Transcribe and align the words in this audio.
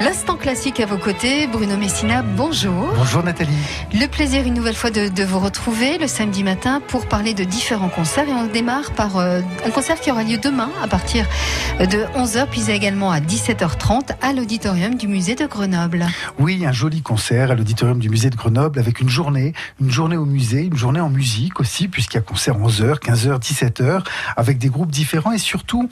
L'instant 0.00 0.36
classique 0.36 0.80
à 0.80 0.86
vos 0.86 0.96
côtés, 0.96 1.46
Bruno 1.46 1.76
Messina, 1.76 2.22
bonjour. 2.22 2.88
Bonjour 2.96 3.22
Nathalie. 3.22 3.52
Le 3.92 4.06
plaisir 4.06 4.46
une 4.46 4.54
nouvelle 4.54 4.74
fois 4.74 4.90
de, 4.90 5.22
vous 5.22 5.38
retrouver 5.38 5.98
le 5.98 6.06
samedi 6.06 6.42
matin 6.42 6.80
pour 6.88 7.06
parler 7.06 7.34
de 7.34 7.44
différents 7.44 7.90
concerts 7.90 8.26
et 8.26 8.32
on 8.32 8.46
démarre 8.46 8.92
par 8.92 9.18
euh, 9.18 9.42
un 9.62 9.70
concert 9.70 10.00
qui 10.00 10.10
aura 10.10 10.22
lieu 10.22 10.38
demain 10.38 10.70
à 10.82 10.88
partir 10.88 11.26
de 11.80 12.18
11h 12.18 12.46
puis 12.50 12.70
également 12.70 13.12
à 13.12 13.20
17h30 13.20 14.12
à 14.22 14.32
l'auditorium 14.32 14.94
du 14.94 15.06
musée 15.06 15.34
de 15.34 15.44
Grenoble. 15.44 16.06
Oui, 16.38 16.64
un 16.64 16.72
joli 16.72 17.02
concert 17.02 17.50
à 17.50 17.54
l'auditorium 17.54 17.98
du 17.98 18.08
musée 18.08 18.30
de 18.30 18.36
Grenoble 18.36 18.78
avec 18.78 19.02
une 19.02 19.10
journée, 19.10 19.52
une 19.82 19.90
journée 19.90 20.16
au 20.16 20.24
musée, 20.24 20.62
une 20.62 20.78
journée 20.78 21.00
en 21.00 21.10
musique 21.10 21.60
aussi 21.60 21.88
puisqu'il 21.88 22.16
y 22.16 22.20
a 22.20 22.22
concert 22.22 22.58
11h, 22.58 23.00
15h, 23.00 23.38
17h 23.38 24.02
avec 24.34 24.56
des 24.56 24.70
groupes 24.70 24.90
différents 24.90 25.32
et 25.32 25.38
surtout 25.38 25.90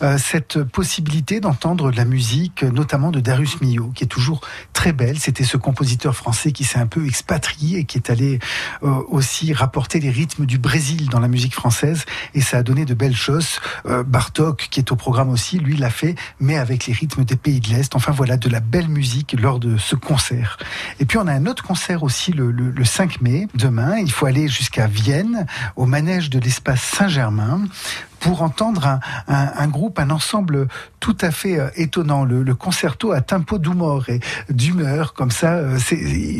euh, 0.00 0.16
cette 0.16 0.62
possibilité 0.62 1.40
d'entendre 1.40 1.90
de 1.90 1.96
la 1.98 2.06
musique 2.06 2.62
notamment 2.62 3.10
de 3.10 3.20
Darius 3.20 3.49
Qui 3.94 4.04
est 4.04 4.08
toujours 4.08 4.40
très 4.72 4.92
belle. 4.92 5.18
C'était 5.18 5.44
ce 5.44 5.56
compositeur 5.56 6.14
français 6.14 6.52
qui 6.52 6.64
s'est 6.64 6.78
un 6.78 6.86
peu 6.86 7.06
expatrié 7.06 7.80
et 7.80 7.84
qui 7.84 7.98
est 7.98 8.10
allé 8.10 8.38
euh, 8.82 9.02
aussi 9.08 9.52
rapporter 9.52 10.00
les 10.00 10.10
rythmes 10.10 10.46
du 10.46 10.58
Brésil 10.58 11.08
dans 11.08 11.20
la 11.20 11.28
musique 11.28 11.54
française. 11.54 12.04
Et 12.34 12.40
ça 12.40 12.58
a 12.58 12.62
donné 12.62 12.84
de 12.84 12.94
belles 12.94 13.16
choses. 13.16 13.60
Euh, 13.86 14.02
Bartok, 14.02 14.68
qui 14.70 14.80
est 14.80 14.92
au 14.92 14.96
programme 14.96 15.30
aussi, 15.30 15.58
lui 15.58 15.76
l'a 15.76 15.90
fait, 15.90 16.14
mais 16.38 16.56
avec 16.56 16.86
les 16.86 16.92
rythmes 16.92 17.24
des 17.24 17.36
pays 17.36 17.60
de 17.60 17.68
l'Est. 17.68 17.94
Enfin 17.94 18.12
voilà, 18.12 18.36
de 18.36 18.48
la 18.48 18.60
belle 18.60 18.88
musique 18.88 19.36
lors 19.38 19.58
de 19.58 19.76
ce 19.76 19.96
concert. 19.96 20.58
Et 20.98 21.04
puis 21.04 21.18
on 21.18 21.26
a 21.26 21.32
un 21.32 21.46
autre 21.46 21.62
concert 21.62 22.02
aussi 22.02 22.32
le, 22.32 22.50
le 22.50 22.84
5 22.84 23.20
mai, 23.20 23.48
demain. 23.54 23.98
Il 23.98 24.12
faut 24.12 24.26
aller 24.26 24.48
jusqu'à 24.48 24.86
Vienne, 24.86 25.46
au 25.76 25.86
manège 25.86 26.30
de 26.30 26.38
l'espace 26.38 26.82
Saint-Germain 26.82 27.64
pour 28.20 28.42
entendre 28.42 28.86
un, 28.86 29.00
un, 29.28 29.52
un, 29.56 29.68
groupe, 29.68 29.98
un 29.98 30.10
ensemble 30.10 30.68
tout 31.00 31.16
à 31.20 31.30
fait 31.30 31.58
euh, 31.58 31.70
étonnant. 31.76 32.24
Le, 32.24 32.42
le 32.42 32.54
concerto 32.54 33.12
à 33.12 33.20
tempo 33.20 33.58
d'humour 33.58 34.08
et 34.08 34.20
d'humeur, 34.50 35.14
comme 35.14 35.30
ça. 35.30 35.54
Euh, 35.54 35.78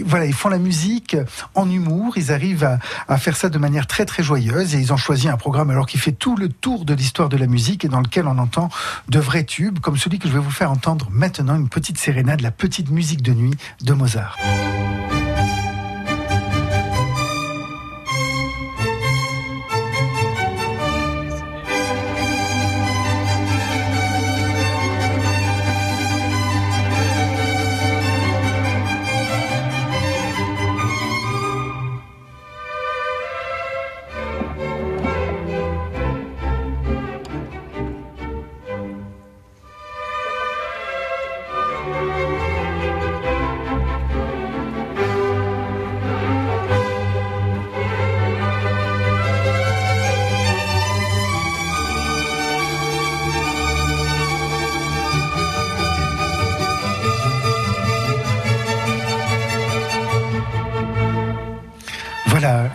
voilà, 0.05 0.27
ils 0.27 0.35
font 0.35 0.49
la 0.49 0.59
musique 0.59 1.17
en 1.55 1.69
humour. 1.69 2.17
Ils 2.17 2.31
arrivent 2.33 2.65
à, 2.65 2.79
à, 3.09 3.17
faire 3.17 3.37
ça 3.37 3.49
de 3.49 3.59
manière 3.59 3.87
très 3.87 4.05
très 4.05 4.23
joyeuse 4.23 4.75
et 4.75 4.79
ils 4.79 4.93
ont 4.93 4.97
choisi 4.99 5.29
un 5.29 5.37
programme 5.37 5.71
alors 5.71 5.87
qui 5.87 5.99
fait 5.99 6.13
tout 6.13 6.37
le 6.37 6.49
tour 6.49 6.85
de 6.85 6.95
l'histoire 6.95 7.29
de 7.29 7.37
la 7.37 7.47
musique 7.47 7.85
et 7.85 7.89
dans 7.89 8.01
lequel 8.01 8.27
on 8.27 8.39
entend 8.39 8.69
de 9.09 9.19
vrais 9.19 9.45
tubes, 9.45 9.79
comme 9.81 9.97
celui 9.97 10.19
que 10.19 10.29
je 10.29 10.33
vais 10.33 10.39
vous 10.39 10.51
faire 10.51 10.71
entendre 10.71 11.09
maintenant, 11.11 11.57
une 11.57 11.69
petite 11.69 11.99
sérénade, 11.99 12.41
la 12.41 12.51
petite 12.51 12.91
musique 12.91 13.23
de 13.23 13.33
nuit 13.33 13.55
de 13.83 13.93
Mozart. 13.95 14.37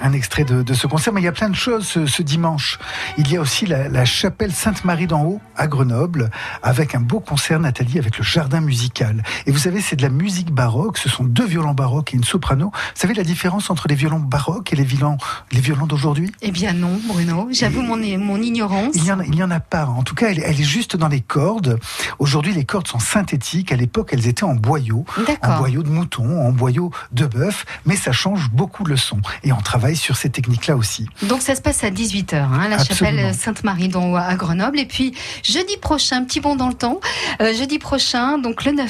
Un 0.06 0.14
extrait 0.14 0.44
de, 0.44 0.74
ce 0.74 0.88
concert. 0.88 1.14
Mais 1.14 1.22
il 1.22 1.26
y 1.26 1.28
a 1.28 1.32
plein 1.32 1.50
de 1.50 1.56
choses 1.56 1.88
ce, 2.06 2.22
dimanche. 2.22 2.80
Il 3.18 3.32
y 3.32 3.38
a 3.38 3.42
aussi 3.42 3.66
la, 3.66 4.06
chapelle 4.06 4.52
Sainte-Marie 4.52 5.08
d'en 5.08 5.24
haut 5.24 5.42
à 5.56 5.68
Grenoble 5.68 6.30
avec 6.62 6.96
un 6.96 7.00
beau 7.00 7.20
concert, 7.20 7.60
Nathalie, 7.60 7.98
avec 7.98 8.18
le 8.18 8.24
jardin 8.24 8.62
musical. 8.62 9.24
Et 9.48 9.52
vous 9.52 9.58
savez, 9.58 9.82
c'est 9.82 9.96
de 9.96 10.04
la 10.04 10.10
musique 10.10 10.52
baroque. 10.52 10.98
Ce 10.98 11.10
sont 11.10 11.24
deux 11.24 11.46
violons 11.46 11.74
baroques 11.74 12.14
et 12.14 12.18
une 12.18 12.24
soprano. 12.24 12.72
Vous 12.74 13.02
savez 13.02 13.14
la 13.14 13.24
différence 13.24 13.70
entre 13.70 13.88
les 13.88 13.96
violons 13.96 14.20
baroques 14.20 14.72
et 14.74 14.76
les 14.76 14.84
violons, 14.84 15.18
les 15.52 15.60
violons 15.60 15.88
d'aujourd'hui? 15.88 16.32
Eh 16.42 16.52
bien 16.52 16.74
non, 16.74 17.00
Bruno. 17.08 17.48
J'avoue 17.52 17.82
mon, 17.82 17.98
mon 17.98 18.42
ignorance. 18.42 18.94
Il 18.96 19.04
n'y 19.04 19.12
en, 19.12 19.20
il 19.22 19.36
y 19.36 19.44
en 19.44 19.52
a 19.52 19.60
pas. 19.60 19.86
En 19.88 20.04
tout 20.04 20.16
cas, 20.16 20.30
elle, 20.30 20.44
elle 20.46 20.60
est 20.60 20.64
juste 20.64 20.96
dans 20.96 21.08
les 21.08 21.22
cordes. 21.22 21.80
Aujourd'hui, 22.20 22.54
les 22.54 22.66
cordes 22.66 22.88
sont 22.88 23.00
synthétiques. 23.00 23.72
À 23.72 23.76
l'époque, 23.76 24.10
elles 24.14 24.28
étaient 24.28 24.44
en 24.44 24.56
boyau. 24.56 25.06
En 25.42 25.58
boyau 25.58 25.82
de 25.82 25.90
mouton, 25.90 26.46
en 26.46 26.52
boyau 26.52 26.92
de 27.12 27.26
bœuf. 27.26 27.66
Mais 27.86 27.96
ça 27.96 28.12
change 28.12 28.52
beaucoup 28.52 28.86
le 28.86 28.98
son 28.98 29.20
et 29.44 29.52
on 29.52 29.62
travaille 29.62 29.95
sur 29.96 30.18
ces 30.18 30.30
techniques-là 30.30 30.76
aussi. 30.76 31.08
Donc 31.24 31.42
ça 31.42 31.56
se 31.56 31.62
passe 31.62 31.84
à 31.84 31.90
18h, 31.90 32.36
hein, 32.36 32.68
la 32.70 32.84
chapelle 32.84 33.34
Sainte-Marie 33.34 33.92
à 34.18 34.36
Grenoble. 34.36 34.80
Et 34.80 34.86
puis 34.86 35.14
jeudi 35.44 35.78
prochain, 35.78 36.24
petit 36.24 36.40
bond 36.40 36.56
dans 36.56 36.68
le 36.68 36.74
temps, 36.74 37.00
euh, 37.42 37.54
jeudi 37.54 37.80
prochain, 37.80 38.38
donc 38.38 38.66
le 38.66 38.72
9 38.74 38.90